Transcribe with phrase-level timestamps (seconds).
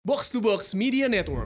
[0.00, 1.44] Box to Box Media Network.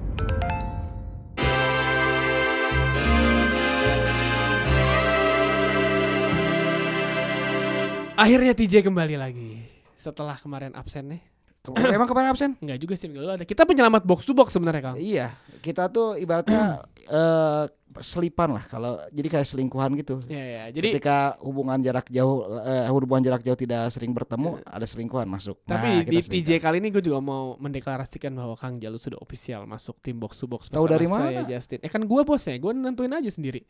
[8.14, 9.59] Akhirnya TJ kembali lagi
[9.98, 11.34] setelah kemarin absen nih.
[11.72, 12.53] Emang kemarin absen?
[12.61, 13.45] Enggak juga sih minggu lalu ada.
[13.48, 14.96] Kita penyelamat box to box sebenarnya Kang.
[15.00, 15.32] Iya,
[15.64, 17.64] kita tuh ibaratnya eh
[18.02, 20.18] selipan lah kalau jadi kayak selingkuhan gitu.
[20.27, 20.64] Ya ya.
[20.75, 25.62] Jadi Ketika hubungan jarak jauh eh, hubungan jarak jauh tidak sering bertemu, ada selingkuhan masuk.
[25.62, 25.68] Iya.
[25.72, 29.64] tapi Nah, di TJ kali ini gue juga mau mendeklarasikan bahwa Kang Jalu sudah official
[29.64, 31.49] masuk tim box to box Tahu dari saya, mana?
[31.49, 31.79] Justin.
[31.86, 33.62] Eh kan gue bosnya, gue nentuin aja sendiri.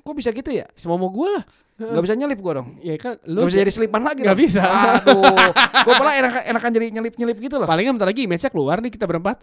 [0.00, 0.66] Kok bisa gitu ya?
[0.74, 1.44] Semua mau gue lah.
[1.80, 2.76] Gak bisa nyelip gua dong.
[2.84, 4.44] Ya kan lu Gak bisa jadi selipan lagi Nggak dong.
[4.44, 4.62] bisa.
[5.00, 5.48] Aduh.
[5.88, 7.64] Gua malah enak enakan jadi nyelip-nyelip gitu loh.
[7.64, 9.40] Paling bentar lagi image-nya keluar nih kita berempat.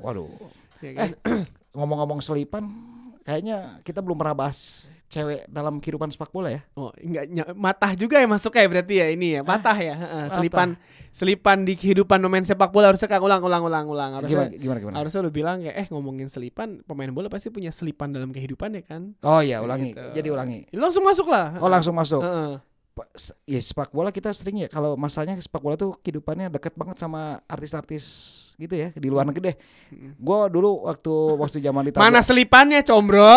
[0.00, 0.32] Waduh.
[0.80, 1.08] Ya kan?
[1.76, 2.72] Ngomong-ngomong selipan,
[3.28, 6.60] kayaknya kita belum pernah bahas cewek dalam kehidupan sepak bola ya.
[6.74, 9.40] Oh, enggak matah juga ya masuk ya berarti ya ini ya.
[9.40, 9.94] Matah ya.
[9.94, 10.68] Heeh, selipan
[11.10, 14.10] selipan di kehidupan pemain sepak bola harusnya Kang ulang ulang ulang ulang.
[14.20, 14.96] Gimana Harusnya gimana gimana?
[14.98, 18.82] harusnya lu bilang kayak eh ngomongin selipan pemain bola pasti punya selipan dalam kehidupan ya
[18.82, 19.14] kan.
[19.22, 19.94] Oh iya, ulangi.
[19.94, 20.10] Gitu.
[20.12, 20.58] Jadi ulangi.
[20.74, 21.56] Langsung masuk lah.
[21.58, 22.20] Oh langsung masuk.
[22.20, 22.75] Pa- s-
[23.44, 27.44] Ya sepak bola kita sering ya kalau masanya sepak bola tuh kehidupannya deket banget sama
[27.44, 28.04] artis-artis
[28.56, 29.56] gitu ya di luar negeri deh.
[30.16, 33.20] Gua dulu waktu waktu zaman di Mana selipannya, Combro?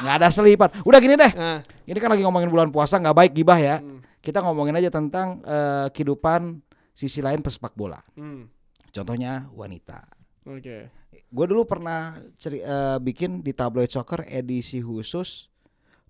[0.00, 0.70] nggak ada selipan.
[0.86, 1.32] Udah gini deh.
[1.34, 3.82] Nah, Ini kan lagi ngomongin bulan puasa nggak baik gibah ya.
[3.82, 3.98] Hmm.
[4.22, 6.62] Kita ngomongin aja tentang eh, kehidupan
[6.94, 7.98] sisi lain pesepak bola.
[8.14, 8.46] hmm,
[8.94, 10.06] Contohnya wanita.
[10.46, 10.94] Oke.
[11.26, 15.49] Gue dulu pernah ceri- eh, bikin di tabloid soccer edisi khusus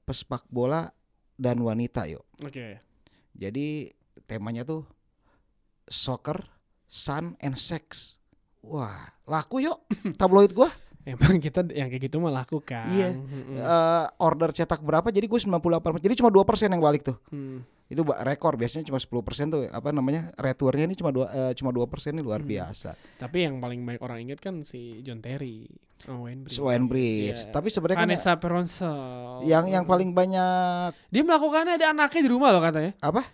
[0.04, 0.90] pesepak bola
[1.36, 2.24] dan wanita yuk.
[2.44, 2.80] Oke.
[3.36, 3.90] Jadi
[4.28, 4.84] temanya tuh
[5.88, 6.44] soccer,
[6.86, 8.16] sun and sex.
[8.60, 9.80] Wah, laku yuk
[10.20, 10.68] tabloid gua.
[11.00, 12.84] Emang kita yang kayak gitu mah lakukan.
[12.92, 13.16] Iya.
[13.16, 13.56] Mm-mm.
[13.56, 15.08] Eh, order cetak berapa?
[15.08, 15.96] Jadi gue 98.
[15.96, 17.16] Jadi cuma 2% yang balik tuh.
[17.32, 17.64] Hmm.
[17.90, 19.10] Itu rekor biasanya cuma 10%
[19.50, 20.30] tuh apa namanya?
[20.36, 22.46] Returnnya ini cuma dua eh, cuma 2% ini luar Hmm.
[22.48, 22.94] biasa.
[23.18, 25.66] Tapi yang paling banyak orang ingat kan si John Terry,
[26.06, 26.62] Wayne Bridge.
[26.86, 27.40] Bridge.
[27.42, 27.50] Iya.
[27.50, 29.42] Tapi sebenarnya kan Vanessa Peronsel.
[29.42, 32.94] yang yang paling banyak dia melakukannya ada anaknya di rumah loh katanya.
[33.00, 33.26] apa?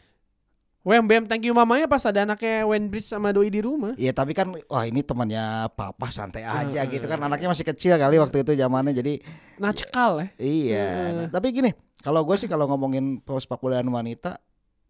[0.80, 3.92] Wem Bem thank you mamanya pas ada anaknya Wayne Bridge sama Doi di rumah.
[3.97, 5.42] Iya tapi kan wah ini temannya
[5.75, 6.94] papa santai aja Heeh.
[6.94, 9.19] gitu kan anaknya masih kecil kali waktu itu zamannya jadi
[9.59, 10.26] Nacekal ya.
[10.38, 10.86] iya.
[11.10, 14.38] Nah, tapi gini, kalau gue sih kalau ngomongin sepak bola dan wanita,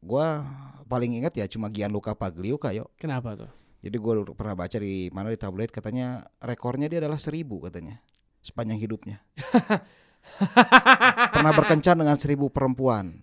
[0.03, 0.27] gue
[0.87, 2.89] paling ingat ya cuma Gianluca Pagliuca yo.
[2.97, 3.51] Kenapa tuh?
[3.83, 8.03] Jadi gue pernah baca di mana di tabloid katanya rekornya dia adalah seribu katanya
[8.43, 9.23] sepanjang hidupnya.
[11.35, 13.23] pernah berkencan dengan seribu perempuan.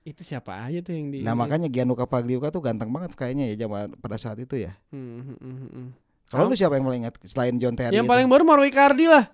[0.00, 3.68] Itu siapa aja tuh yang di Nah makanya Gianluca Pagliuca tuh ganteng banget kayaknya ya
[3.68, 4.72] zaman pada saat itu ya.
[4.90, 5.88] Hmm, hmm, hmm, hmm.
[6.30, 7.98] Kalau lu siapa yang paling ingat selain John Terry?
[7.98, 8.12] Yang itu?
[8.14, 9.26] paling baru Mauro Icardi lah.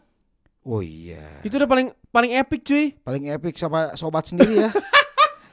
[0.67, 1.45] Oh iya.
[1.47, 2.97] Itu udah paling paling epic cuy.
[3.05, 4.71] Paling epic sama sobat sendiri ya.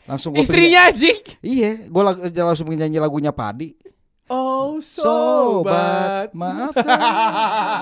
[0.03, 1.39] Langsung gua Istrinya Jik.
[1.39, 2.01] Iya, gue
[2.35, 3.71] langsung pengen nyanyi lagunya Padi.
[4.27, 6.31] Oh sobat.
[6.33, 6.99] maafkan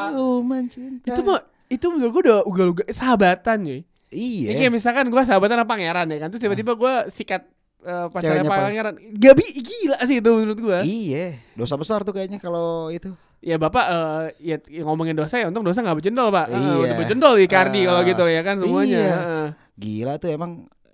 [0.10, 1.08] aku mencinta.
[1.08, 3.82] itu mah itu menurut gue udah ugal-ugal sahabatan cuy.
[4.12, 4.48] Iya.
[4.52, 7.48] Ya, kayak misalkan gue sahabatan sama pangeran ya kan Terus tiba-tiba gue sikat
[7.80, 12.36] eh, pacarnya pangeran Gak bi gila sih itu menurut gue Iya, dosa besar tuh kayaknya
[12.36, 13.16] kalau itu.
[13.40, 16.76] Ya bapak eh, ya, ya ngomongin dosa ya untung dosa gak berjendol pak Eh, Iya.
[16.84, 19.18] Udah berjendol Icardi Ah, kalau gitu ya kan semuanya iya.
[19.80, 20.52] Gila tuh emang.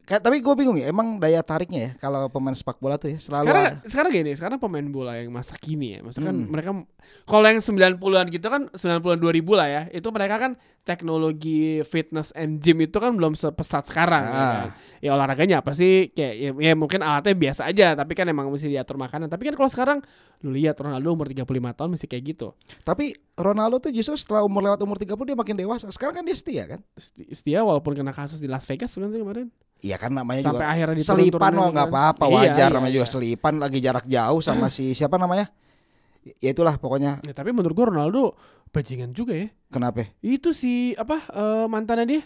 [0.08, 3.44] Tapi gue bingung ya, emang daya tariknya ya kalau pemain sepak bola tuh ya selalu.
[3.44, 6.48] Sekarang sekarang gini, sekarang pemain bola yang masa kini ya, maksudnya kan Hmm.
[6.48, 6.70] mereka
[7.24, 10.52] kalau yang 90-an gitu kan 90-an 2000 lah ya, itu mereka kan
[10.82, 14.40] teknologi fitness and gym itu kan belum sepesat sekarang ya, Ah.
[14.40, 14.68] kan.
[15.00, 18.68] ya olahraganya apa sih kayak ya, ya mungkin alatnya biasa aja, tapi kan emang mesti
[18.68, 19.28] diatur makanan.
[19.28, 20.00] Tapi kan kalau sekarang
[20.40, 21.44] lu lihat Ronaldo umur 35
[21.74, 22.56] tahun masih kayak gitu.
[22.82, 25.92] Tapi Ronaldo tuh justru setelah umur lewat umur 30 dia makin dewasa.
[25.92, 26.80] Sekarang kan dia setia kan?
[26.94, 29.52] Seti- Setia walaupun kena kasus di Las Vegas kan sih kemarin.
[29.78, 31.94] Iya kan namanya Sampai juga akhirnya selipan diturun-turunin oh nggak kan.
[31.94, 33.14] apa-apa Iya, wajar iya, namanya juga iya.
[33.14, 35.46] selipan lagi jarak jauh sama si siapa namanya?
[36.42, 38.34] Ya itulah pokoknya Ya, tapi menurut gua Ronaldo
[38.70, 39.48] bajingan juga ya.
[39.70, 40.10] kenapa?
[40.20, 42.22] Itu si apa eh, mantannya dia?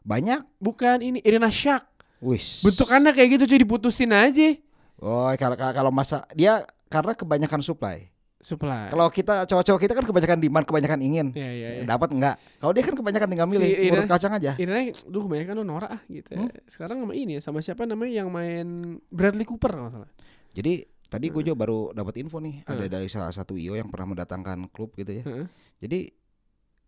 [0.00, 1.84] Banyak Bukan ini Irina Shayk.
[2.18, 2.62] wis.
[2.62, 4.56] Bentukannya kayak gitu cuy diputusin aja.
[4.98, 8.08] Oh, kalau kalau masa dia karena kebanyakan supply.
[8.38, 8.86] Supply.
[8.86, 11.26] Kalau kita cowok-cowok kita kan kebanyakan demand, kebanyakan ingin.
[11.34, 11.82] ya ya ya.
[11.82, 12.34] Dapat enggak?
[12.56, 14.54] Kalau dia kan kebanyakan tinggal milih, Si urut kacang aja.
[14.54, 16.28] Irina, duh kebanyakan lu norak ah gitu.
[16.30, 16.46] ya.
[16.46, 16.50] Hmm?
[16.64, 18.66] Sekarang sama ini ya, sama siapa namanya yang main
[19.10, 20.10] Bradley Cooper kalau salah.
[20.54, 22.92] Jadi tadi gue juga baru dapat info nih, ada Hmm.
[22.92, 25.22] dari salah satu IO yang pernah mendatangkan klub gitu ya.
[25.26, 25.46] Heeh.
[25.82, 26.00] Jadi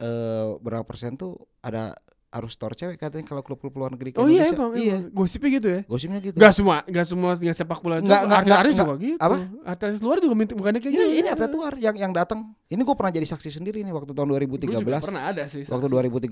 [0.01, 1.93] eh berapa persen tuh ada
[2.31, 4.55] harus store cewek katanya kalau klub-klub luar negeri Oh iya Indonesia.
[4.55, 5.11] emang, Iya, emang.
[5.13, 5.81] Gosipnya gitu ya.
[5.85, 6.37] gosipnya gitu.
[6.37, 8.07] Gak semua, gak semua yang sepak bola itu.
[8.07, 9.19] Nggak, artis-artis nggak, juga gitu.
[9.19, 9.37] apa?
[9.67, 11.19] Artis luar juga minta bukannya kayak Iya, gitu.
[11.19, 12.55] ini atlet luar yang yang datang.
[12.65, 14.79] Ini gue pernah jadi saksi sendiri nih waktu tahun Gua 2013.
[14.79, 15.67] juga pernah ada sih.
[15.67, 16.31] Waktu 2013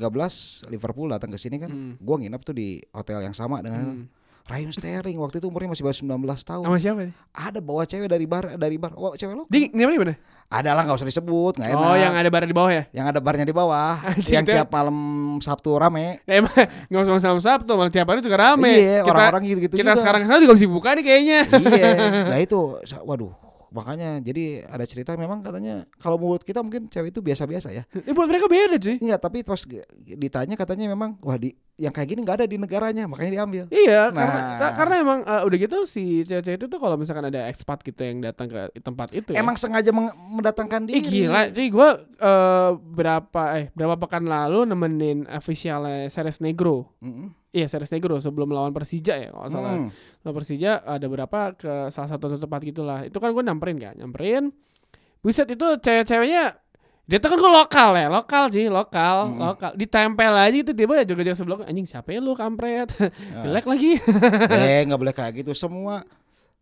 [0.69, 1.93] Liverpool datang ke sini kan, Hmm.
[1.99, 4.05] gua nginep tuh di hotel yang sama dengan Hmm.
[4.49, 6.65] Raheem Sterling waktu itu umurnya masih baru 19 tahun.
[6.65, 7.13] Sama siapa nih?
[7.37, 8.97] Ada bawa cewek dari bar dari bar.
[8.97, 9.45] Oh, cewek lu?
[9.45, 10.17] Di ini di mana?
[10.49, 11.85] Ada lah nggak usah disebut, nggak enak.
[11.85, 12.89] Oh, yang ada bar di bawah ya?
[12.89, 14.01] yang ada barnya di bawah,
[14.33, 14.97] yang itu- tiap malam
[15.39, 16.25] Sabtu rame.
[16.25, 16.57] Ya, emang
[16.89, 18.73] nggak usah sama Sabtu, malah tiap hari juga rame.
[18.73, 20.01] Iya, Kita- orang-orang gitu-gitu Kita juga.
[20.01, 21.39] sekarang sana juga mesti buka nih kayaknya.
[21.69, 21.89] iya.
[22.33, 22.59] Nah itu,
[23.05, 23.48] waduh.
[23.71, 27.83] Makanya jadi ada cerita memang katanya kalau menurut kita mungkin cewek itu biasa-biasa ya.
[27.91, 28.97] Ini buat mereka beda cuy.
[28.99, 29.61] Enggak, tapi pas
[29.99, 33.65] ditanya katanya memang wah di yang kayak gini nggak ada di negaranya, makanya diambil.
[33.71, 34.27] Iya, Nah.
[34.27, 38.03] karena karena emang eh, udah gitu si cewek-cewek itu tuh kalau misalkan ada expat gitu
[38.03, 39.39] yang datang ke tempat itu ya.
[39.39, 41.23] Emang sengaja meng- mendatangkan Ih diri.
[41.25, 41.89] gila, cuy gue
[42.19, 46.99] eh berapa eh berapa pekan lalu nemenin officialnya Seres Negro.
[46.99, 47.38] Mm-mm.
[47.49, 49.73] Iya Seres Negro sebelum lawan Persija ya kalau salah.
[49.75, 49.89] Hmm.
[50.21, 53.09] Lawan Persija ada berapa ke salah satu tempat gitulah.
[53.09, 54.53] Itu kan gue nyamperin kan, nyamperin.
[55.19, 56.61] Buset itu cewek-ceweknya
[57.09, 59.41] dia tuh kan gue lokal ya, lokal sih, lokal, Mm.
[59.41, 59.71] lokal.
[59.75, 62.93] Ditempel aja gitu tiba juga jaga sebelah anjing siapa ya lu kampret.
[63.49, 63.97] Jelek lagi.
[64.53, 66.05] eh nggak boleh kayak gitu semua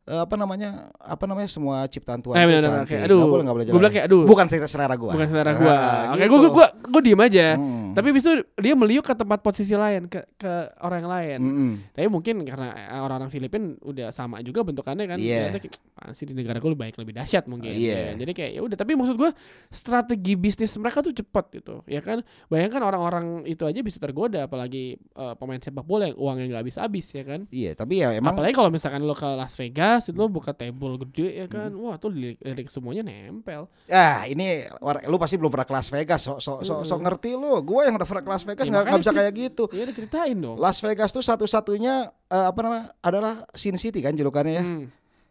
[0.07, 2.89] eh, apa namanya apa namanya semua ciptaan Tuhan Eh, bener, cantik.
[2.89, 4.23] kayak, aduh, boleh nggak boleh gua bilang kayak, aduh.
[4.25, 5.75] bukan selera selera gua Bukan selera gua.
[5.75, 6.31] Ah, Oke, gitu.
[6.31, 7.47] gua gua gua, gua diem aja.
[7.55, 7.91] Hmm.
[7.93, 11.39] Tapi habis itu dia meliuk ke tempat posisi lain, ke ke orang yang lain.
[11.41, 11.71] Mm-mm.
[11.91, 15.17] Tapi mungkin karena eh, orang-orang Filipin udah sama juga bentukannya kan.
[15.17, 15.49] Iya.
[15.49, 17.73] Ternyata kayak, "Apaan sih di negara gue lebih baik lebih dahsyat mungkin.
[17.73, 18.13] Iya.
[18.13, 18.77] Ya, Jadi kayak ya udah.
[18.77, 19.31] Tapi maksud gue
[19.71, 21.81] strategi bisnis mereka tuh cepat gitu.
[21.87, 22.21] Ya kan.
[22.47, 27.07] Bayangkan orang-orang itu aja bisa tergoda, apalagi eh, pemain sepak bola yang uangnya nggak habis-habis
[27.11, 27.41] ya kan.
[27.49, 31.01] iya tapi ya emang Apalagi kalau misalkan lo ke Las Vegas itu lo buka table
[31.01, 31.69] gede ya kan.
[31.69, 31.81] Hmm.
[31.81, 33.65] Wah tuh lirik, lirik semuanya nempel.
[33.87, 34.69] ah ini
[35.05, 37.95] lu pasti belum pernah ke Las Vegas so so so, so ngerti lu gua yang
[37.95, 40.57] udah pernah ke Las Vegas Ya, nggak nggak makanya bisa kayak gitu Ya ceritain dong.
[40.57, 41.95] Las Vegas tuh satu-satunya
[42.27, 44.87] eh, apa namanya adalah Sin City kan julukannya ya Hmm.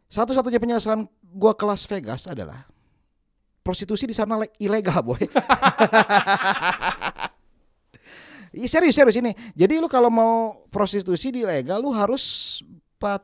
[0.08, 2.66] satu-satunya penjelasan gua ke Las Vegas adalah
[3.60, 5.18] prostitusi di sana le- ilegal boy
[8.66, 10.34] serius serius ini jadi lu kalau mau
[10.70, 12.62] prostitusi di legal lu harus
[12.96, 13.20] 4 eh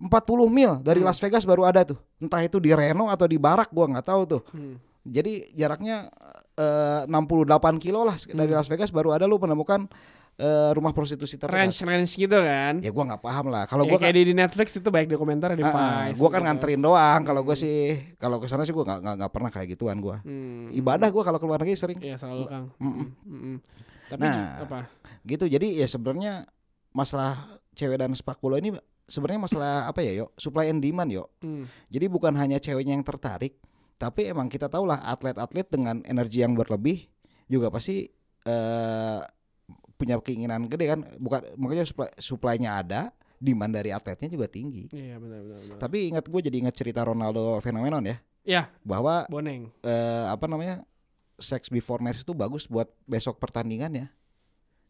[0.00, 0.08] 40
[0.48, 1.06] mil dari Hmm.
[1.06, 4.22] Las Vegas baru ada tuh entah itu di Reno atau di Barak gua nggak tahu
[4.26, 4.80] tuh Hmm.
[5.02, 6.08] jadi jaraknya
[6.52, 8.58] eh, 68 kilo lah dari Hmm.
[8.58, 9.84] Las Vegas baru ada lu menemukan
[10.36, 11.68] eh, rumah prostitusi terdekat.
[11.68, 12.80] range range gitu kan.
[12.80, 13.64] Ya gua nggak paham lah.
[13.66, 15.76] Kalau Ya, gua kayak kan, di, Netflix itu baik dokumenter di Ah, ah,
[16.06, 16.16] Vice.
[16.16, 16.46] gua kan gitu.
[16.46, 17.20] nganterin doang.
[17.22, 17.76] Kalau gua sih,
[18.16, 20.24] kalau ke sana sih gua nggak nggak pernah kayak gituan gua.
[20.24, 20.72] Hmm.
[20.72, 22.72] Ibadah gua kalau keluar negeri sering Iya selalu Kang.
[22.74, 23.06] Mm-mm.
[23.22, 23.56] Mm-mm.
[24.08, 24.64] Tapi Nah.
[24.64, 24.78] apa?
[25.22, 25.44] gitu.
[25.44, 26.48] Jadi ya sebenarnya
[26.90, 27.36] masalah
[27.72, 28.72] cewek dan sepak bola ini
[29.10, 30.30] sebenarnya masalah apa ya, yo?
[30.38, 31.26] Supply and demand, yo.
[31.42, 31.66] Hmm.
[31.90, 33.58] Jadi bukan hanya ceweknya yang tertarik,
[33.98, 37.04] tapi emang kita tahu lah atlet-atlet dengan energi yang berlebih
[37.44, 38.06] juga pasti
[38.40, 39.20] eh
[39.98, 41.00] punya keinginan gede kan.
[41.18, 43.00] Bukan makanya supply supply-nya ada,
[43.36, 44.88] demand dari atletnya juga tinggi.
[44.88, 45.58] Iya benar benar.
[45.60, 45.76] benar.
[45.76, 49.68] Tapi ingat gue jadi ingat cerita Ronaldo fenomenon ya, Iya, bahwa Boneng.
[49.82, 50.80] eh, apa namanya
[51.36, 54.06] sex before marriage itu bagus buat besok pertandingan ya.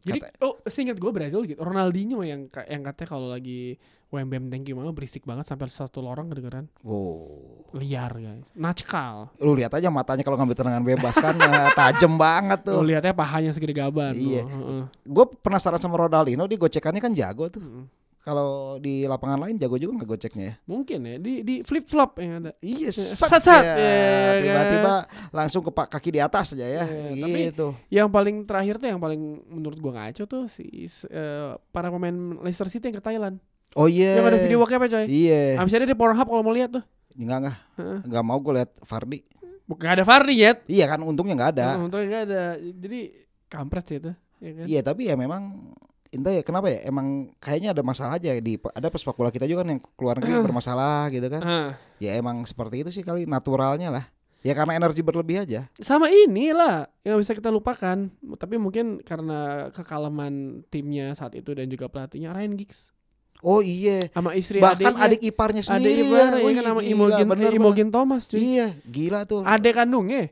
[0.01, 1.61] Jadi Kata- oh seingat gue Brazil gitu.
[1.61, 3.77] Ronaldinho yang yang katanya kalau lagi
[4.11, 8.51] WMBM thank you mama berisik banget sampai satu lorong kedengeran Wow, liar guys.
[8.53, 9.31] Nackal.
[9.37, 12.81] lu lihat aja matanya kalau ngambil tendangan bebas kan eh, tajem banget Lu tuh.
[12.85, 14.13] lihatnya pahanya segede gaban.
[14.13, 14.43] Iya.
[14.43, 14.83] Heeh.
[15.05, 17.59] Gue penasaran sama Ronaldinho, dia gocekannya kan jago tuh.
[17.59, 17.87] Heeh.
[18.21, 20.55] Kalau di lapangan lain jago juga nggak goceknya ya?
[20.67, 22.53] Mungkin ya di di flip flop yang ada.
[22.61, 23.75] Iya, Sat, set, sat, ya.
[23.75, 24.95] ya, tiba-tiba
[25.31, 27.69] langsung ke pak kaki di atas aja ya, Iya, tapi- gitu.
[27.89, 30.69] Yang paling terakhir tuh yang paling menurut gua ngaco tuh si
[31.07, 33.41] eh, para pemain Leicester City yang ke Thailand.
[33.79, 34.19] Oh iya.
[34.19, 35.05] Yang ada video walknya apa coy?
[35.07, 35.43] Iya.
[35.63, 36.85] Abis ada di Pornhub kalau mau lihat tuh.
[37.15, 37.99] Enggak enggak, Heeh.
[38.07, 39.21] enggak mau gue lihat Fardi.
[39.67, 40.67] Bukan ada Fardi yet.
[40.67, 41.67] Iya kan, untungnya nggak ada.
[41.79, 42.43] Oh, untungnya nggak ada.
[42.59, 43.01] Jadi
[43.47, 44.11] kampret sih itu.
[44.41, 44.65] Ya kan?
[44.67, 45.75] Iya tapi ya memang
[46.11, 49.63] entah ya kenapa ya emang kayaknya ada masalah aja di ada pesepak bola kita juga
[49.63, 51.71] kan yang keluar negeri bermasalah gitu kan Ah,
[52.03, 54.05] ya emang seperti itu sih kali naturalnya lah
[54.43, 58.11] ya karena energi berlebih aja sama inilah yang bisa kita lupakan.
[58.35, 62.91] Tapi mungkin karena kekalaman timnya saat itu dan juga pelatihnya Ryan Giggs
[63.43, 65.05] oh iya sama istri bahkan adiknya.
[65.07, 68.23] adik iparnya adik sendiri ipar ya Wih, kan sama gila, Imogen bener, eh, Imogen Thomas
[68.25, 68.31] bener.
[68.31, 68.41] cuy.
[68.43, 70.23] iya gila tuh Adik kandungnya.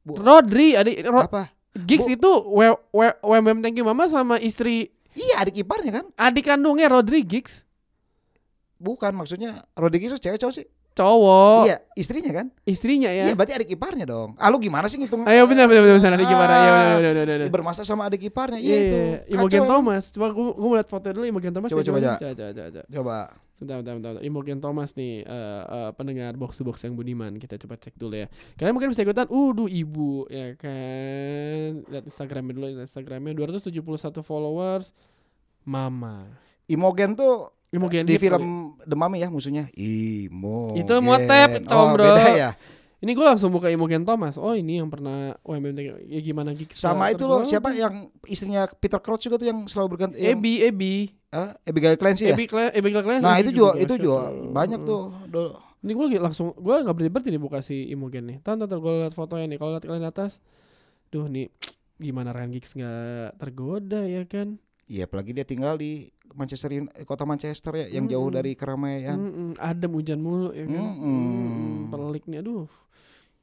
[0.00, 4.36] Bu- Rodri, adik Ro- apa Giggs Bu- itu we, we, WMBM Thank You Mama sama
[4.36, 7.64] istri iya adik iparnya kan adik kandungnya Rodri Giggs.
[8.76, 11.66] bukan maksudnya Rodriguez itu cewek cowok sih Cowok.
[11.66, 13.26] iya istrinya kan Istrinya ya.
[13.26, 16.28] iya berarti adik iparnya dong ah lu gimana sih ngitung Ayo benar benar benar adik
[16.30, 16.54] gimana?
[16.54, 17.50] Ya benar benar benar.
[17.50, 19.18] bermasalah sama adik iparnya Iya, iya itu iya.
[19.34, 19.62] Imogen.
[19.66, 20.04] Thomas.
[20.14, 21.70] Coba gua gua lihat foto dulu Imogen Thomas.
[21.74, 22.16] Coba, coba, coba.
[22.22, 23.18] Coba, coba, coba.
[23.54, 24.12] Bentar, bentar, bentar.
[24.22, 27.34] Imogen Thomas nih eh, eh, pendengar box to box yang budiman.
[27.38, 28.26] Kita coba cek dulu ya.
[28.54, 29.26] Kalian mungkin bisa ikutan.
[29.30, 31.82] Uh, duh ibu ya kan.
[31.86, 32.66] Lihat Instagramnya dulu.
[32.78, 33.82] Instagramnya 271
[34.22, 34.94] followers.
[35.64, 36.28] Mama.
[36.66, 38.30] Imogen tuh Imogen di hit kali.
[38.30, 38.44] film
[38.80, 40.78] The Mummy ya musuhnya Imogen.
[40.78, 42.06] Itu motep, Oh, combro.
[42.06, 42.50] beda ya.
[42.98, 44.40] Ini gue langsung buka Imogen Thomas.
[44.40, 45.76] Oh ini yang pernah UMM
[46.08, 49.88] ya gimana gigs Sama itu loh siapa yang istrinya Peter Crouch juga tuh yang selalu
[49.92, 50.94] berganti Ebi Ebi
[51.28, 52.32] eh, Abigail Clancy ya.
[52.32, 55.12] Ebi Abigail Clancy Nah itu juga itu juga banyak tuh.
[55.28, 55.52] Do-
[55.84, 58.36] Ini gue langsung gue nggak berhenti nih buka si Imogen nih.
[58.40, 59.60] Tar gue liat fotonya nih.
[59.60, 60.40] Kalau lihat kalian di atas,
[61.12, 61.52] duh nih
[62.00, 64.56] gimana Ryan Giggs nggak tergoda ya kan?
[64.84, 66.68] Iya apalagi dia tinggal di Manchester
[67.02, 68.36] kota Manchester ya yang jauh Mm-mm.
[68.36, 69.16] dari keramaian.
[69.16, 70.76] Mm-mm, adem hujan mulu ya kan?
[70.92, 71.00] Mm-mm.
[71.00, 72.68] Mm-mm, pelik nih aduh.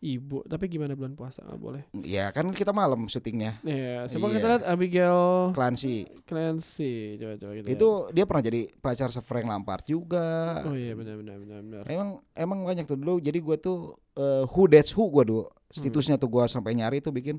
[0.01, 1.83] Ibu, tapi gimana bulan puasa nggak boleh.
[2.01, 3.61] Ya kan kita malam syutingnya.
[3.61, 4.33] Ya, coba Iya.
[4.33, 5.21] kita lihat Abigail
[5.53, 7.21] Clancy Clancy.
[7.21, 7.67] Coba coba kita.
[7.69, 10.57] itu dia pernah jadi pacar Frank Lampard juga.
[10.57, 10.65] lihat.
[10.65, 11.83] Oh iya benar benar benar benar.
[11.85, 13.21] Emang emang banyak tuh dulu.
[13.21, 13.77] Jadi gue tuh
[14.17, 15.45] eh, who that's who gue dulu.
[15.69, 17.37] Situsnya tuh gue sampai nyari tuh bikin.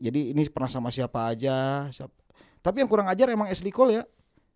[0.00, 1.86] Jadi ini pernah sama siapa aja.
[1.88, 2.21] siap-
[2.62, 4.02] Tapi yang kurang ajar emang Ashley Cole ya.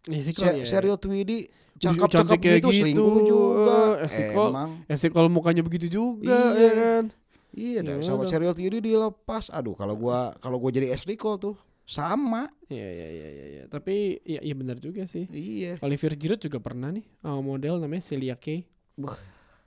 [0.06, 0.66] Si Se Cole ya.
[0.66, 2.68] Serial Tweedy cakep-cakep gitu, gitu.
[2.72, 3.78] selingkuh juga.
[4.00, 4.50] Eh, Ashley Cole.
[4.54, 6.54] Emang sih kalau mukanya begitu juga Iya.
[6.56, 7.04] ya kan.
[7.52, 8.30] iya dah Gimana sama?
[8.30, 9.50] Serial Tweedy dilepas.
[9.50, 12.46] Aduh kalau gua kalau gua jadi Ashley Cole tuh sama.
[12.66, 13.62] Iya iya iya iya ya.
[13.66, 15.26] Tapi iya iya benar juga sih.
[15.26, 15.82] Iya.
[15.82, 18.62] Oliver Giroud juga pernah nih sama model namanya Celia Kay.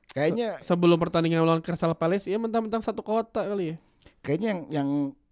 [0.09, 3.77] Kayaknya Sebelum pertandingan melawan Crystal Palace ya mentang-mentang satu kota kali ya.
[4.19, 4.89] kayaknya yang yang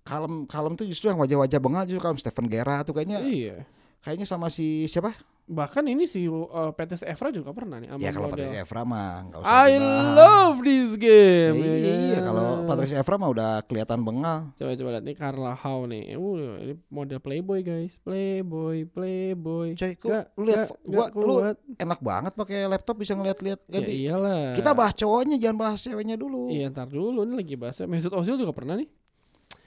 [0.07, 3.55] kalem kalem tuh justru yang wajah-wajah bengal justru kalau Stephen Gerrard tuh kayaknya Iya.
[3.99, 5.11] kayaknya sama si siapa?
[5.47, 8.27] Bahkan ini si uh, Petes Evra juga pernah nih Ya kalau.
[8.27, 10.07] Patrice Evra mah nggak usah I dibahas.
[10.11, 11.55] love this game.
[11.55, 12.23] Ya, ya iya, iya, kan?
[12.27, 14.51] kalau Patrice Evra mah udah kelihatan bengal.
[14.53, 16.03] Coba coba lihat nih Carla How nih.
[16.13, 17.95] Uh, ini model Playboy guys.
[18.03, 19.67] Playboy, Playboy.
[19.73, 21.35] Coy, kok Nggak- lu lihat gua lu
[21.79, 24.51] enak banget pakai laptop bisa ngeliat-liat Ya iyalah.
[24.51, 26.51] Kita bahas cowoknya jangan bahas ceweknya dulu.
[26.51, 27.79] Iya ntar dulu ini lagi bahas.
[27.87, 28.91] Mesut Ozil juga pernah nih.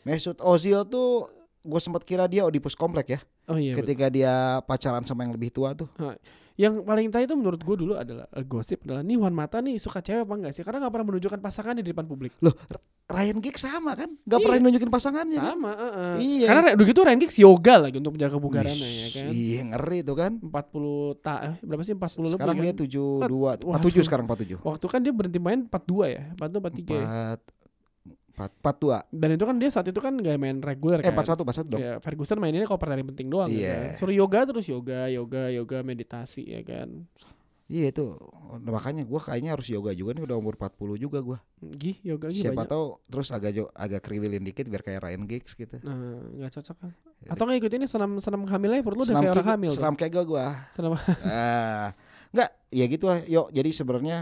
[0.04, 1.28] Mesut Ozil tuh
[1.60, 3.20] gue sempat kira dia Oedipus komplek ya.
[3.52, 3.76] Oh iya.
[3.76, 4.16] Ketika betul.
[4.22, 5.88] dia pacaran sama yang lebih tua tuh.
[6.56, 9.80] Yang paling tahu itu menurut gue dulu adalah uh, gosip adalah nih Wan Mata nih
[9.80, 10.64] suka cewek apa enggak sih?
[10.64, 12.36] Karena nggak pernah menunjukkan pasangannya di depan publik.
[12.44, 12.52] Loh,
[13.10, 14.12] Ryan Giggs sama kan?
[14.22, 14.44] Gak iya.
[14.46, 15.52] pernah nunjukin pasangannya kan?
[15.56, 15.82] sama, kan?
[15.82, 16.14] Uh, uh.
[16.22, 16.46] Iya.
[16.46, 19.24] Karena begitu Ryan Giggs yoga lagi untuk menjaga kebugarannya ya kan.
[19.34, 20.32] Iya, ngeri tuh kan.
[20.40, 22.32] 40 ta eh, berapa sih 40 sekarang lebih.
[22.38, 22.64] Sekarang kan?
[22.64, 23.60] dia kan?
[23.66, 24.68] 72 47 sekarang 47.
[24.68, 26.22] Waktu kan dia berhenti main 42 ya.
[26.38, 27.50] 42 43.
[27.50, 27.59] 4
[28.40, 28.98] Empat empat dua.
[29.12, 31.12] Dan itu kan dia saat itu kan gak main reguler eh, kan.
[31.12, 31.80] Empat satu empat satu dong.
[31.84, 33.52] Ya, Ferguson ini kalau pertandingan penting doang.
[33.52, 33.68] Gitu iya.
[33.68, 33.80] Yeah.
[33.92, 33.98] Kan?
[34.00, 37.04] Suruh yoga terus yoga yoga yoga meditasi ya kan.
[37.70, 38.02] Iya itu
[38.66, 41.38] nah, makanya gue kayaknya harus yoga juga nih udah umur 40 juga gue.
[41.78, 45.54] Gih yoga gih Siapa tahu terus agak jo, agak kriwilin dikit biar kayak Ryan Giggs
[45.54, 45.78] gitu.
[45.86, 46.90] Nah nggak cocok kan?
[47.22, 47.30] Iya.
[47.30, 49.70] Atau nggak ini senam senam aja perlu udah kayak orang hamil.
[49.70, 50.46] Senam kegel gue.
[50.74, 50.98] Senam.
[51.30, 51.94] Ah
[52.30, 54.18] nggak ya gitulah yuk jadi sebenarnya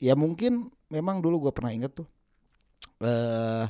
[0.00, 2.08] ya mungkin memang dulu gue pernah inget tuh
[3.02, 3.66] Eh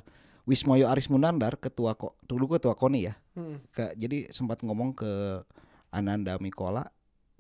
[0.48, 3.14] Wismoyo Aris Munandar ketua ko, dulu ketua KONI ya.
[3.36, 3.60] Hmm.
[3.68, 5.44] Ke, jadi sempat ngomong ke
[5.92, 6.88] Ananda Mikola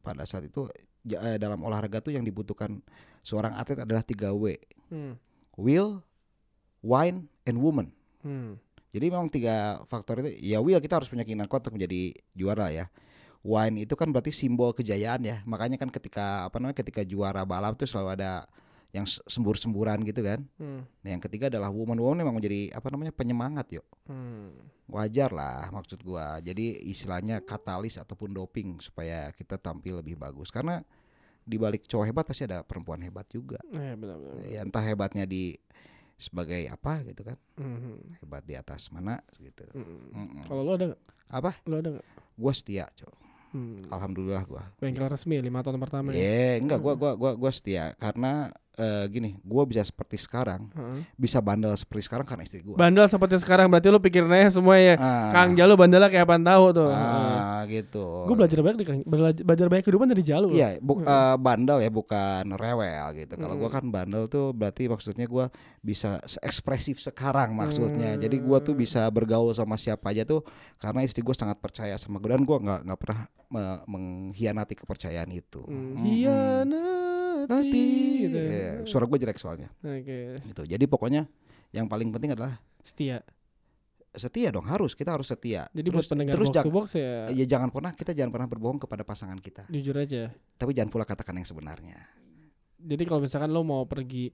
[0.04, 0.68] pada saat itu
[1.08, 2.84] ja- eh, dalam olahraga tuh yang dibutuhkan
[3.24, 4.60] seorang atlet adalah 3 W.
[4.92, 5.16] Hmm.
[5.56, 6.04] Will,
[6.84, 7.96] wine, and woman.
[8.20, 8.60] Hmm.
[8.92, 12.68] Jadi memang tiga faktor itu ya will kita harus punya keinginan kuat untuk menjadi juara
[12.68, 12.92] ya.
[13.40, 15.40] Wine itu kan berarti simbol kejayaan ya.
[15.48, 18.44] Makanya kan ketika apa namanya ketika juara balap tuh selalu ada
[18.88, 20.40] yang sembur-semburan gitu kan.
[20.56, 20.80] Hmm.
[21.04, 22.00] Nah, yang ketiga adalah woman.
[22.00, 23.86] Woman memang menjadi apa namanya penyemangat yuk.
[24.08, 24.56] Hmm.
[24.88, 26.40] Wajar lah maksud gua.
[26.40, 30.48] Jadi istilahnya katalis ataupun doping supaya kita tampil lebih bagus.
[30.48, 30.80] Karena
[31.44, 33.60] di balik cowok hebat pasti ada perempuan hebat juga.
[33.72, 34.40] Eh, benar benar.
[34.48, 35.56] Ya, entah hebatnya di
[36.16, 37.36] sebagai apa gitu kan.
[37.60, 38.00] Hmm.
[38.24, 39.68] Hebat di atas mana gitu.
[39.76, 40.16] Hmm.
[40.16, 40.44] Mm-mm.
[40.48, 41.02] Kalau lu ada nggak?
[41.28, 41.52] Apa?
[41.68, 42.06] Lu ada nggak?
[42.40, 43.14] Gua setia, Cok.
[43.52, 43.80] Hmm.
[43.88, 44.64] Alhamdulillah gua.
[44.80, 46.20] Bengkel resmi lima tahun pertama ya.
[46.20, 51.02] Eh, enggak gua gua gua gua setia karena eh, gini, gua bisa seperti sekarang, Heeh.
[51.14, 52.78] bisa bandel seperti sekarang karena istri gua.
[52.78, 54.94] Bandel seperti sekarang berarti lu pikirin aja semua ya.
[54.94, 56.88] Ah, Kang Jalu bandelnya kayak apaan tahu tuh.
[56.88, 58.24] Ah, gitu.
[58.24, 60.54] Gue belajar banyak di Kang, belajar, banyak kehidupan dari Jalu.
[60.54, 63.34] Iya, bu- eh, bandel ya bukan rewel gitu.
[63.34, 63.74] Kalau gua Mm.
[63.74, 68.14] kan bandel tuh berarti maksudnya gua bisa ekspresif sekarang maksudnya.
[68.14, 72.16] Jadi gua tuh bisa bergaul sama siapa aja tuh karena istri gua sangat percaya sama
[72.16, 75.64] gua dan gua nggak nggak pernah me- mengkhianati kepercayaan itu.
[75.64, 75.98] Hmm.
[75.98, 77.84] Hianati Nanti
[78.26, 78.38] gitu.
[78.88, 79.68] Iya, suara gue jelek soalnya.
[79.84, 80.40] Oke.
[80.40, 80.62] Gitu.
[80.64, 81.28] Jadi pokoknya
[81.76, 83.20] yang paling penting adalah Setia.
[84.08, 85.68] setia dong harus kita harus setia.
[85.70, 88.80] Jadi terus buat pendengar terus box box ya ya jangan pernah kita jangan pernah berbohong
[88.80, 89.68] kepada pasangan kita.
[89.68, 90.32] jujur aja.
[90.56, 92.00] Tapi jangan pula katakan yang sebenarnya.
[92.80, 94.32] Jadi kalau misalkan lo mau pergi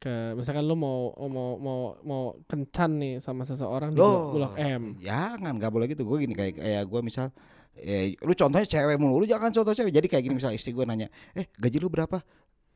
[0.00, 4.96] ke misalkan lo mau mau mau mau kencan nih sama seseorang di Loh, Blok M.
[5.02, 6.06] Jangan nggak boleh gitu.
[6.08, 7.28] Gue gini kayak kayak gue misal
[7.76, 9.92] eh, lu contohnya cewek mulu, lu jangan contoh cewek.
[9.92, 12.20] Jadi kayak gini misal istri gue nanya, "Eh, gaji lu berapa?"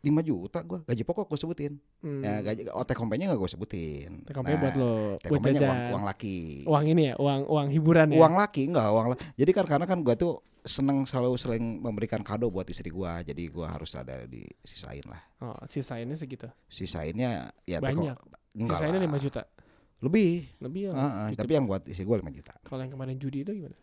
[0.04, 2.20] 5 juta gue gaji pokok gue sebutin Hmm.
[2.20, 6.04] ya gaji otek kompenya nggak gue sebutin TKP buat lo otek buat kompenya uang, uang
[6.04, 8.18] laki Uang ini ya, uang uang hiburan ya.
[8.18, 12.20] uang laki enggak uang la- jadi kan karena kan gua tuh seneng selalu sering memberikan
[12.20, 16.48] kado buat istri gua jadi gua harus ada disisain lah Oh, sisa ini segitu.
[16.66, 18.16] sisainnya ya Banyak.
[18.16, 18.32] teko-
[18.64, 18.96] lah.
[18.98, 19.42] 5 juta.
[19.98, 20.46] Lebih.
[20.58, 20.92] Lebih ya.
[20.92, 21.38] Heeh, Gitu.
[21.38, 22.52] tapi yang buat istri gue 5 juta.
[22.60, 23.76] Kalau yang kemarin judi itu gimana?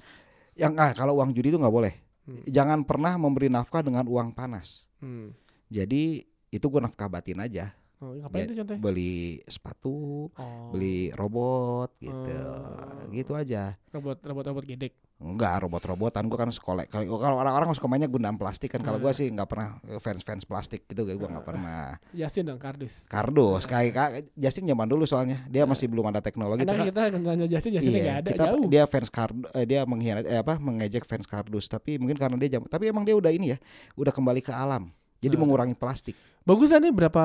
[0.54, 1.94] Yang ah kalau uang judi itu nggak boleh.
[2.24, 2.42] Hmm.
[2.46, 4.86] Jangan pernah memberi nafkah dengan uang panas.
[4.98, 5.34] Hmm.
[5.72, 6.20] Jadi
[6.52, 7.72] itu gue nafkah batin aja.
[8.02, 8.82] Oh, ngapain Ya, tuh contohnya?
[8.82, 12.34] Beli sepatu, Oh, beli robot gitu.
[12.44, 13.08] Oh.
[13.08, 13.78] Gitu aja.
[13.90, 14.94] robot robot robot gedek.
[15.22, 16.90] Enggak robot-robotan gue kan sekolah.
[16.90, 18.82] Kalau kalau orang-orang suka mainnya gundam plastik kan.
[18.82, 19.14] Kalau gue Hmm.
[19.14, 19.68] sih nggak pernah
[20.02, 21.06] fans-fans plastik gitu.
[21.06, 22.02] Gue nggak pernah.
[22.18, 23.06] Justin dong kardus.
[23.06, 26.66] Kardus kayak kayak Justin zaman dulu soalnya dia masih belum ada teknologi.
[26.66, 28.66] Karena kita nanya Justin, Justin Iya, ada kita jauh.
[28.66, 32.58] dia fans kardus, eh, dia mengkhianat eh, apa mengejek fans kardus, tapi mungkin karena dia
[32.58, 33.58] jam, tapi emang dia udah ini ya,
[33.94, 34.90] udah kembali ke alam.
[35.22, 35.46] Jadi Hmm.
[35.46, 36.18] mengurangi plastik.
[36.42, 37.24] Bagusan nih berapa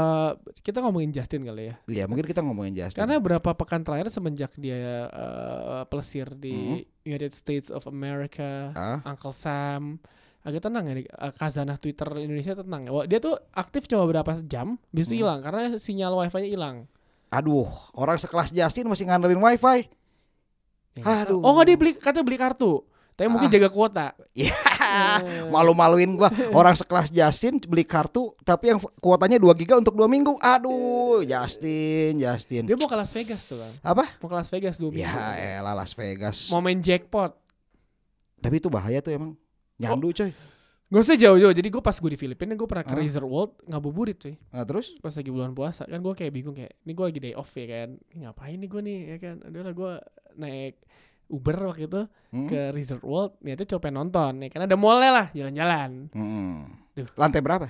[0.61, 1.75] kita ngomongin Justin kali ya.
[1.89, 3.01] Iya, mungkin kita ngomongin Justin.
[3.01, 9.33] Karena berapa pekan terakhir semenjak dia eh, pelesir di United States of America, Ah, Uncle
[9.33, 9.97] Sam
[10.43, 12.93] agak tenang ya di eh, khazanah Twitter Indonesia tenang ya.
[13.07, 15.17] Dia tuh aktif cuma berapa jam, itu Hmm.
[15.17, 16.77] hilang karena sinyal wifi-nya hilang.
[17.27, 19.89] aduh, orang sekelas Justin masih ngandelin wifi.
[20.95, 21.41] Ya, Aduh.
[21.41, 22.85] Oh nggak dia beli katanya beli kartu.
[23.13, 23.53] Tapi mungkin Ah.
[23.53, 24.07] jaga kuota.
[24.33, 24.53] Ya, Eh,
[25.55, 26.31] malu-maluin gua.
[26.53, 30.37] Orang sekelas Justin beli kartu tapi yang kuotanya 2 giga untuk 2 minggu.
[30.41, 32.67] Aduh, Justin, Justin.
[32.67, 33.73] Dia mau ke Las Vegas tuh kan.
[33.83, 34.05] Apa?
[34.21, 35.05] Mau ke Las Vegas dua minggu.
[35.05, 36.49] Ya, elah Las Vegas.
[36.51, 37.33] Mau main jackpot.
[38.41, 39.33] Tapi itu bahaya tuh emang.
[39.77, 40.33] Nyandu coy.
[40.87, 41.51] Gak usah jauh-jauh.
[41.51, 43.03] Jadi gue pas gue di Filipina gue pernah ke Hah?
[43.03, 44.35] Resort World ngabuburit cuy.
[44.55, 44.95] Nah, terus?
[45.03, 47.67] Pas lagi bulan puasa kan gue kayak bingung kayak ini gue lagi day off ya
[47.67, 47.89] kan.
[48.15, 49.37] Ngapain nih gue nih ya kan.
[49.43, 49.93] Adalah gue
[50.39, 50.75] naik
[51.27, 52.47] Uber waktu itu Hmm?
[52.47, 56.71] ke Resort World niatnya coba nonton ya kan ada mallnya lah jalan-jalan Hmm.
[56.93, 57.09] Duh.
[57.15, 57.69] Lantai berapa?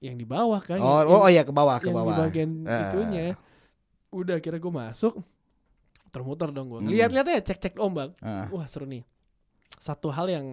[0.00, 2.16] yang di bawah kan Oh, yang, oh, iya ke bawah, ke yang di bawah.
[2.22, 2.80] bagian Eh.
[2.82, 3.24] itunya
[4.10, 5.12] udah kira gue masuk
[6.02, 6.88] muter-muter dong gue Hmm.
[6.88, 8.48] lihat-lihat ya cek-cek ombak Ah.
[8.48, 9.04] wah seru nih
[9.72, 10.46] satu hal yang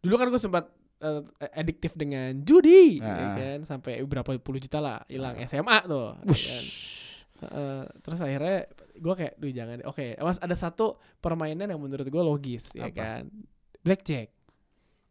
[0.00, 0.64] dulu kan gue sempat
[0.96, 1.20] eh,
[1.52, 3.36] adiktif dengan judi ya Ah.
[3.36, 6.44] kan sampai berapa puluh juta lah hilang SMA tuh ya Wush.
[6.46, 6.64] kan.
[7.38, 8.64] Heeh, terus akhirnya
[8.96, 10.86] gue kayak duh jangan oke mas ada satu
[11.16, 12.94] permainan yang menurut gue logis ya Apa?
[12.94, 13.22] kan
[13.80, 14.32] blackjack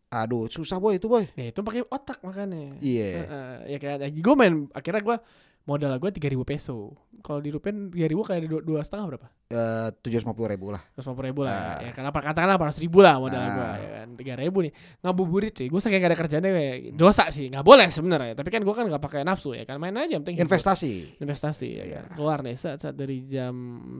[0.05, 1.27] Aduh, susah boy itu boy.
[1.27, 3.07] nah itu pakai otak makanya Iya.
[3.19, 5.17] Heeh, ya kan gue main akhirnya gue
[5.65, 9.27] modal gue tiga ribu peso kalau di rupiah tiga ribu kayak dua dua setengah berapa
[9.45, 10.81] Eh, tujuh ratus lima puluh ribu lah.
[10.89, 11.77] Terus lima ribu lah Ah.
[11.79, 13.45] ya, apa katakanlah empat ratus ribu lah modal Ah.
[13.47, 17.29] gue ya kan tiga ribu nih ngabuburit sih gue saking gak ada kerjanya kayak dosa
[17.29, 20.17] sih nggak boleh sebenarnya tapi kan gue kan nggak pakai nafsu ya kan main aja
[20.17, 20.41] penting.
[20.41, 21.21] Investasi.
[21.21, 21.99] investasi ya Iya.
[22.03, 23.53] kan keluar nih saat, saat dari jam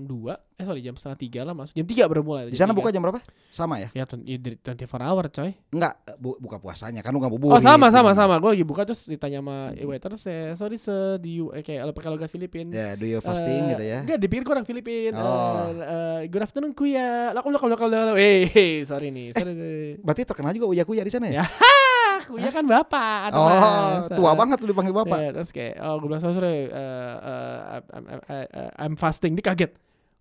[0.04, 2.82] 2 eh sorry jam setengah tiga lah mas jam tiga baru mulai Di sana tiga.
[2.82, 3.22] buka jam berapa?
[3.48, 3.94] Sama ya?
[3.94, 7.54] ya ya, dari 24 hour coy Enggak, bu- buka puasanya kan lu nggak bubur.
[7.54, 10.90] oh sama sama sama gue lagi buka terus ditanya sama waiter saya sorry se
[11.20, 14.00] di eh, kayak pakai logat Filipin Ya, do you fasting Eh, gitu ya.
[14.04, 15.12] Enggak, dipikir gue orang Filipin.
[15.16, 15.24] Oh.
[15.24, 17.32] Eh, eh, good afternoon kuya.
[17.32, 18.20] Lakum lakum lakum lakum.
[18.20, 19.32] Eh, hey, sorry nih.
[19.32, 19.56] Sorry.
[19.56, 20.04] nih.
[20.04, 21.48] Berarti terkenal juga uya kuya di sana ya?
[21.48, 23.32] Ya, kuya kan bapak.
[23.36, 24.08] Oh, mas.
[24.12, 25.20] tua Eh, banget lu dipanggil bapak.
[25.20, 29.36] ya, terus kayak, oh gue bilang sorry, sorry eh, eh, I'm, I'm, I'm, I'm fasting.
[29.36, 29.72] Dia kaget.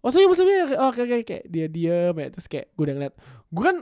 [0.04, 2.28] Oh saya maksudnya, oh, oke oke kayak dia diem ya.
[2.34, 3.14] Terus kayak gue udah ngeliat,
[3.50, 3.76] gue kan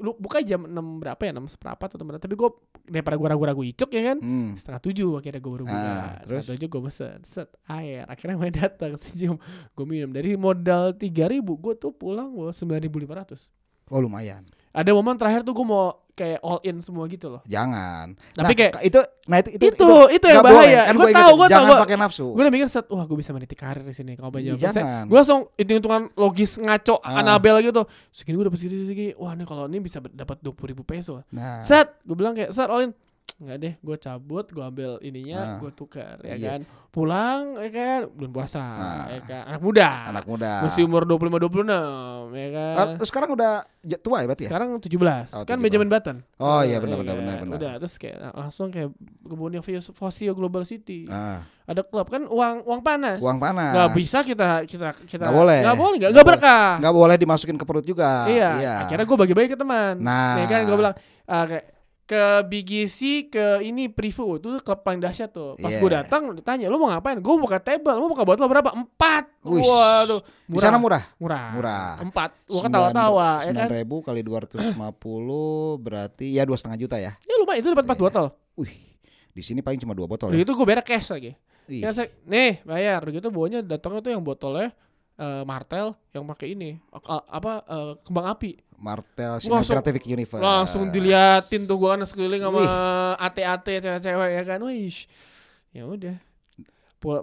[0.00, 1.32] lu buka jam 6 berapa ya?
[1.36, 2.16] 6 seperempat atau berapa?
[2.16, 2.48] Tapi gue
[2.88, 4.18] daripada gue ragu-ragu icuk ya kan?
[4.18, 4.56] Hmm.
[4.56, 5.76] setengah tujuh akhirnya gue baru buka.
[5.76, 5.84] Ah,
[6.24, 6.44] setengah terus?
[6.56, 8.08] tujuh gue mesen set air.
[8.08, 9.36] Akhirnya main datang senyum.
[9.76, 10.08] Gue minum.
[10.08, 13.52] Dari modal tiga ribu gue tuh pulang gue sembilan ribu lima ratus.
[13.92, 14.40] Oh, lumayan.
[14.72, 18.14] ada momen terakhir tuh gue mau kayak all in semua gitu loh Jangan.
[18.32, 20.54] Tapi Nah, kayak- itu nah itu itu itu, yang nggak boleh.
[20.62, 22.26] bahaya Kan gue gua tahu gue tahu jangan pakai nafsu.
[22.28, 25.02] gue udah mikir set wah gue bisa meniti karir di sini kalau Iya, banyak jangan.
[25.04, 27.18] gue langsung hitung hitungan logis ngaco Ah.
[27.18, 30.70] Anabel gitu segini gue dapat segini segini wah nih kalau ini bisa dapat dua puluh
[30.70, 32.94] ribu peso Nah, set gue bilang kayak set all in
[33.34, 35.58] nggak deh gue cabut gue ambil ininya Ah.
[35.58, 36.48] gue tukar ya Iya.
[36.48, 39.04] kan pulang ya kan bulan puasa Ah.
[39.10, 40.52] ya kan anak muda anak muda.
[40.62, 41.66] masih umur 25 26
[42.32, 43.52] ya kan Ah, terus sekarang udah
[43.98, 44.50] tua ya berarti ya?
[44.54, 45.64] sekarang 17 Oh, kan 17.
[45.66, 47.42] Benjamin Button Oh, iya, benar, ya benar, benar, kan?
[47.42, 47.58] benar.
[47.58, 49.60] udah terus kayak nah, langsung kayak kebunnya
[49.90, 53.74] Fosio Global City Ah, ada klub kan uang uang panas uang panas.
[53.74, 55.58] nggak bisa kita kita kita Nggak boleh.
[55.60, 58.30] nggak boleh nggak berkah Nggak boleh dimasukin ke perut juga.
[58.30, 60.38] iya, akhirnya gue bagi-bagi ke teman Nah.
[60.38, 60.94] ya kan gue bilang
[61.26, 61.73] ah, kayak
[62.04, 65.80] ke BGC ke ini Privo itu klub paling dahsyat tuh pas Iya.
[65.80, 69.24] gue datang ditanya lu mau ngapain gue buka table lu mau buka botol berapa empat
[69.42, 69.60] Wih.
[69.60, 71.00] waduh Di sana murah.
[71.16, 71.88] murah Murah.
[72.00, 74.84] empat gue kan tawa-tawa ya Sembilan kan ribu kali 250
[75.80, 77.12] berarti ya dua setengah juta ya.
[77.18, 78.04] ya lumayan itu dapat empat Iya.
[78.04, 78.74] botol Wih,
[79.30, 80.38] di sini paling cuma dua botol ya.
[80.38, 81.32] gitu gue beres cash lagi
[81.66, 84.68] ya saya, nih bayar gitu bawanya datangnya tuh yang botolnya
[85.14, 90.44] eh, martel yang pakai ini a- apa eh, kembang api Martel Cinematographic Universe.
[90.44, 92.60] langsung diliatin tuh gua kan sekeliling sama
[93.16, 94.60] AT-AT cewek-cewek ya kan?
[94.60, 94.92] Wih
[95.72, 96.16] ya udah.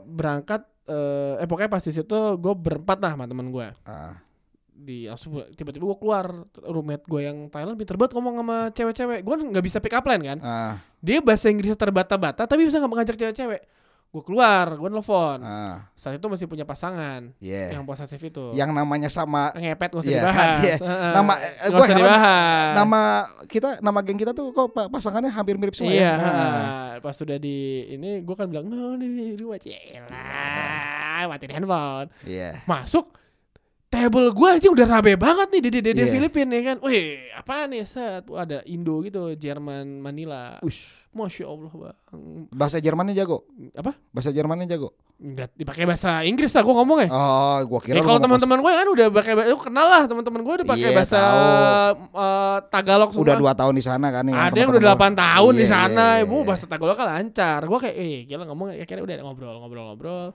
[0.10, 4.18] Berangkat eh, eh pokoknya pas di situ gue berempat lah sama teman gue Ah,
[4.74, 5.06] di
[5.54, 6.26] tiba-tiba gue keluar
[6.66, 9.20] roommate gue yang Thailand pinter banget ngomong sama cewek-cewek.
[9.22, 10.38] Gue nggak bisa pick up line kan?
[10.42, 13.62] Ah, dia bahasa Inggrisnya terbata-bata tapi bisa mengajak cewek-cewek
[14.12, 17.72] gue keluar gue nelfon Ah, saat itu masih punya pasangan yeah.
[17.72, 20.76] yang posesif itu Yang namanya sama ngepet nggak usah Iya, dibahas kan, iya.
[20.76, 21.12] Heeh.
[21.16, 23.02] Nama- eh, usah dibahas nama
[23.48, 26.14] kita nama geng kita tuh kok pa- pasangannya hampir mirip semua iya ya.
[26.20, 27.58] Nah, pas sudah di
[27.90, 32.60] ini gue kan bilang no di rumah celah matiin handphone Iya.
[32.66, 33.16] masuk
[33.92, 36.08] table gue aja udah rame banget nih di di, Iya.
[36.08, 41.68] Filipina ya kan wih apa nih set ada Indo gitu Jerman Manila Ush, Masya Allah
[41.68, 43.44] bang bahasa Jermannya jago.
[43.74, 43.92] Apa?
[44.10, 44.96] Bahasa Jermannya jago.
[45.18, 48.88] Nggak dipakai bahasa Inggris lah gue ngomongnya Oh, gua kira Ya kalau teman-teman gue kan
[48.90, 51.38] udah pakai lu kenal lah teman-teman gue udah pakai Iya, bahasa tahu.
[52.16, 53.22] eh, Tagalog semua.
[53.22, 54.34] udah dua tahun di sana kan nih.
[54.34, 56.48] Ada yang udah 8 tahun di Iya, sana, ibu iya.
[56.48, 57.60] bahasa Tagalog kan lancar.
[57.62, 60.26] Gue kayak, eh gila ngomong ya kira udah ngobrol ngobrol ngobrol.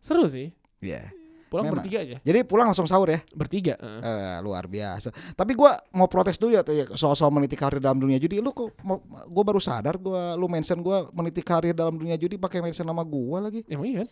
[0.00, 0.50] Seru sih.
[0.82, 1.06] Iya.
[1.52, 1.84] Pulang Memang.
[1.84, 2.16] bertiga aja.
[2.24, 3.20] Jadi pulang langsung sahur ya.
[3.30, 3.76] Bertiga.
[3.76, 4.00] heeh.
[4.00, 5.12] Eh, luar biasa.
[5.36, 8.40] Tapi gua mau protes dulu ya ya, soal-soal meniti karir dalam dunia judi.
[8.40, 8.72] Lu kok
[9.28, 13.04] gua baru sadar gua lu mention gua meniti karir dalam dunia judi pakai mention nama
[13.04, 13.60] gua lagi.
[13.68, 14.08] Emang iya kan?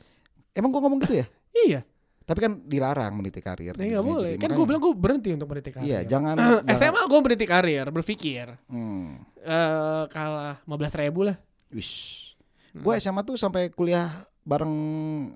[0.53, 1.27] Emang gua ngomong gitu ya?
[1.67, 1.81] Iya.
[2.23, 3.75] Tapi kan dilarang meniti karir.
[3.75, 4.33] Nah, nggak dunia boleh.
[4.39, 5.83] Kan gue bilang gue berhenti untuk meniti karir.
[5.83, 9.19] Iya, jangan, jangan SMA gue meniti karir, berpikir Hmm.
[9.35, 11.35] eh kalah 15 ribu lah.
[11.75, 12.39] Wish.
[12.71, 12.87] Hmm.
[12.87, 14.75] Gue SMA tuh sampai kuliah bareng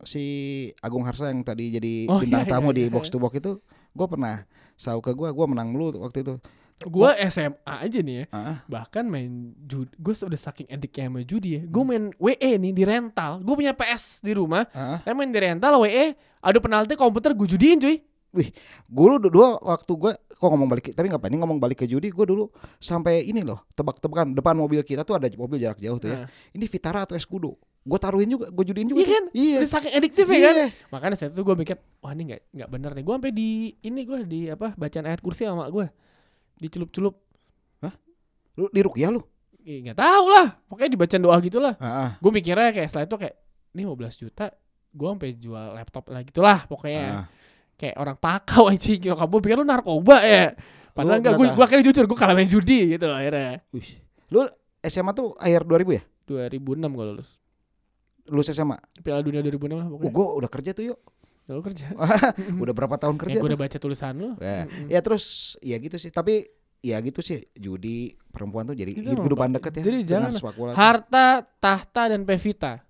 [0.03, 0.25] si
[0.81, 2.93] Agung Harsa yang tadi jadi Oh, bintang iya, tamu iya, di iya.
[2.93, 3.61] box to box itu.
[3.95, 4.43] Gue pernah
[4.75, 6.35] sahu ke gue, gue menang mulu waktu itu.
[6.83, 8.25] Gue SMA aja nih ya.
[8.35, 12.73] Ah, bahkan main judi gue udah saking adiknya sama judi ya gue main WE nih
[12.75, 14.99] di rental gue punya PS di rumah ah.
[15.07, 18.03] saya main di rental WE ada penalti komputer gue judiin cuy
[18.90, 21.87] Gue dulu dua waktu gue kok ngomong balik tapi nggak apa ini ngomong balik ke
[21.87, 22.51] judi gue dulu
[22.83, 26.29] sampai ini loh tebak-tebakan depan mobil kita tuh ada mobil jarak jauh tuh ya Nah,
[26.51, 29.25] ini Vitara atau Escudo gue taruhin juga gue judiin juga Iya kan?
[29.37, 29.57] iya.
[29.61, 30.55] Udah saking adiktif ya kan?
[30.57, 30.66] Iya.
[30.88, 33.05] makanya saat itu gue mikir wah ini nggak nggak bener nih.
[33.05, 33.49] Gue sampai di
[33.81, 35.87] ini gue di apa bacaan ayat kursi sama gue
[36.59, 37.14] dicelup-celup.
[38.55, 39.20] Lu di rukyah lu?
[39.61, 40.47] Nggak tahu lah.
[40.64, 43.35] Pokoknya dibacaan doa gitulah ah, ah, gue mikirnya kayak setelah itu kayak
[43.75, 44.47] ini 15 juta
[44.94, 47.05] gue sampai jual laptop lah gitulah pokoknya.
[47.05, 47.27] Ah.
[47.75, 49.03] kayak orang pakau anjing.
[49.03, 50.55] Nyokap gue pikir lu narkoba ya.
[50.94, 53.61] Padahal enggak gue nggak gue akhirnya jujur gue kalah main judi gitu akhirnya.
[53.75, 53.88] Wih.
[54.33, 54.47] lu
[54.81, 56.03] SMA tuh akhir 2000 ya?
[56.25, 57.31] 2006 gue lulus
[58.27, 61.01] lulus SMA Piala Dunia 2006 lah oh, pokoknya gue udah kerja tuh yuk.
[61.45, 61.93] Lalu kerja.
[62.65, 64.33] Udah berapa tahun kerja ya gue udah baca tulisan lu.
[64.41, 66.09] Ya, ya terus ya gitu sih.
[66.09, 66.49] Tapi
[66.81, 67.45] ya gitu sih.
[67.53, 69.57] Judi perempuan tuh jadi kehidupan Pak.
[69.61, 70.31] deket ya Jadi jangan.
[70.73, 72.81] harta tahta dan pevita.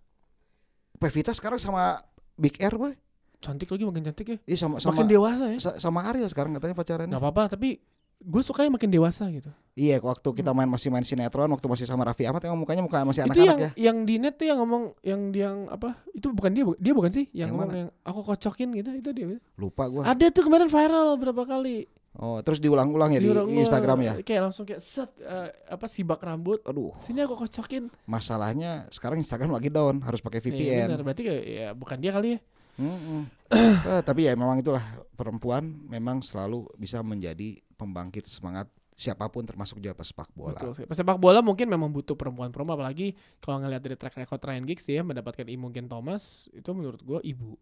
[1.03, 1.99] Pevita sekarang sama
[2.39, 2.95] Big Air boy.
[3.43, 4.39] Cantik lagi makin cantik ya.
[4.47, 5.59] Iya sama sama makin dewasa ya.
[5.59, 7.11] sa- sama Ariel sekarang katanya pacarannya.
[7.11, 7.83] Nggak apa-apa tapi
[8.25, 9.53] gue suka yang makin dewasa gitu.
[9.75, 13.03] Iya waktu kita main masih main sinetron waktu masih sama Raffi Ahmad emang mukanya muka
[13.03, 13.91] masih itu yang anak-anak ya.
[13.91, 17.27] yang di net tuh yang ngomong yang yang apa itu bukan dia dia bukan sih
[17.31, 17.79] yang, Yang ngomong mana?
[17.83, 19.27] yang aku kocokin gitu itu dia.
[19.55, 20.03] Lupa gua.
[20.07, 21.91] Ada tuh kemarin viral berapa kali.
[22.15, 24.13] Oh terus diulang-ulang ya di Diulang-ulang, Instagram ya?
[24.23, 26.63] kayak langsung kayak set eh, apa sibak rambut.
[26.63, 26.95] Aduh.
[26.97, 27.91] Sini aku kocokin.
[28.07, 31.03] Masalahnya sekarang Instagram lagi down harus pakai Iya, VPN benar.
[31.03, 32.41] berarti ya bukan dia kali ya
[32.77, 33.23] Mm-mm.
[33.85, 34.83] Eh, tapi ya memang itulah
[35.15, 40.59] perempuan memang selalu bisa menjadi pembangkit semangat siapa pun termasuk juga pesepak bola.
[40.59, 40.87] Betul sih.
[40.87, 45.03] Pesepak bola mungkin memang butuh perempuan-perempuan apalagi kalau ngelihat dari track record Ryan Giggs dia
[45.03, 47.55] mendapatkan Imogen Thomas itu menurut gua ibu.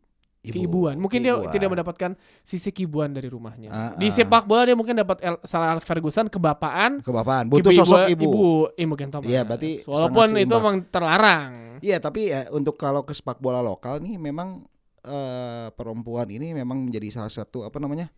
[0.43, 0.97] Ibu, Keibuan.
[0.99, 1.55] Mungkin dia keibuan.
[1.55, 2.11] tidak mendapatkan
[2.43, 3.71] sisi kibuan dari rumahnya.
[3.71, 4.15] Ah, Di ah.
[4.17, 8.23] sepak bola dia mungkin dapat El- salah Alex Ferguson kebapaan kebapaan butuh Ibu- sosok ibu.
[8.27, 9.31] ibu Imogen Thomas.
[9.31, 11.79] Iya, berarti walaupun itu memang terlarang.
[11.79, 14.67] Iya, tapi ya untuk kalau ke sepak bola lokal nih memang
[15.03, 18.09] eh, perempuan ini memang menjadi salah satu apa namanya?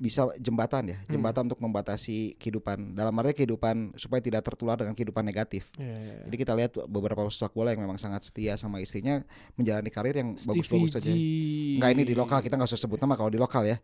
[0.00, 1.20] bisa jembatan ya, Hmm.
[1.20, 5.68] jembatan untuk membatasi kehidupan dalam arti kehidupan supaya tidak tertular dengan kehidupan negatif.
[5.76, 6.24] Iya, iya, iya.
[6.24, 9.20] Jadi kita lihat beberapa sepak bola yang memang sangat setia sama istrinya
[9.52, 11.12] menjalani karir yang bagus-bagus saja.
[11.12, 11.76] G.
[11.76, 13.76] Enggak ini di lokal kita nggak usah sebut nama kalau di lokal ya.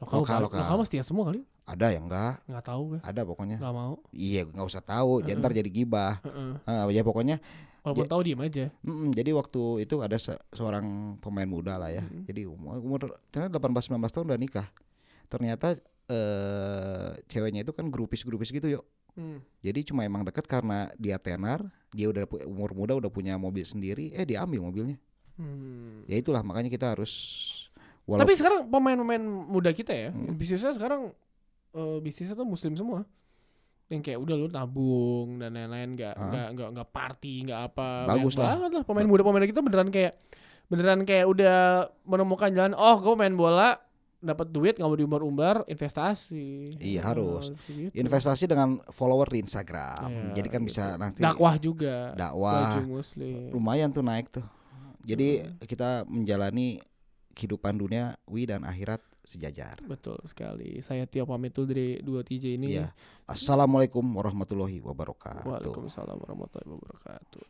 [0.00, 0.88] Lokal, Lokal, lokal, lokal.
[0.88, 1.44] setia semua kali.
[1.62, 3.00] Ada yang enggak, Nggak tahu gue.
[3.04, 3.56] ada pokoknya.
[3.60, 3.94] Nggak mau.
[4.10, 5.36] Iya, nggak usah tahu, Heeh.
[5.36, 6.24] ntar jadi gibah.
[6.24, 6.52] Heeh.
[6.64, 7.36] Ah, ya pokoknya
[7.82, 8.64] Walaupun Ja- tahu diem aja.
[8.80, 10.86] mm, jadi waktu itu ada se- seorang
[11.18, 12.02] pemain muda lah ya.
[12.02, 12.24] Mhm.
[12.24, 14.66] Jadi umur, umur ternyata 18 19 tahun udah nikah.
[15.26, 15.74] Ternyata
[16.06, 18.84] eh ceweknya itu kan grupis-grupis gitu yuk.
[19.12, 19.42] Hmm.
[19.60, 24.08] Jadi cuma emang deket karena dia tenar, dia udah umur muda udah punya mobil sendiri,
[24.10, 24.96] eh diambil mobilnya.
[25.34, 26.06] Hmm.
[26.06, 27.12] Ya itulah makanya kita harus
[28.04, 30.32] walaupun Tapi sekarang pemain-pemain muda kita ya, Hmm.
[30.32, 31.10] bisnisnya sekarang
[31.72, 33.02] eh, bisnisnya tuh muslim semua.
[33.86, 36.26] Yang kayak udah lu nabung dan lain-lain nggak Ah.
[36.28, 37.88] nggak nggak nggak party nggak apa.
[38.08, 38.56] Bagus lah.
[38.56, 40.12] banget lah pemain muda pemain kita beneran kayak
[40.66, 41.58] beneran kayak udah
[42.02, 42.72] menemukan jalan.
[42.72, 43.76] Oh, gue main bola
[44.18, 46.78] dapat duit nggak mau diumbar-umbar investasi.
[46.78, 47.44] Iya, Oh, harus.
[47.66, 47.90] gitu.
[47.92, 50.08] investasi dengan follower di Instagram.
[50.08, 51.00] Iya, Jadi kan bisa gitu.
[51.02, 52.14] nanti dakwah juga.
[52.14, 52.80] dakwah
[53.50, 54.46] lumayan tuh naik tuh.
[55.02, 56.78] Jadi kita menjalani
[57.34, 59.78] kehidupan dunia wi dan akhirat sejajar.
[59.86, 60.82] Betul sekali.
[60.82, 62.74] Saya Tio pamit dulu dari dua TJ ini.
[62.76, 62.90] Iya.
[63.26, 65.46] Assalamualaikum warahmatullahi wabarakatuh.
[65.46, 67.42] Waalaikumsalam warahmatullahi wabarakatuh.